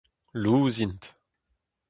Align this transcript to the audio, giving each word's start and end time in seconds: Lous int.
Lous 0.33 0.81
int. 0.83 1.03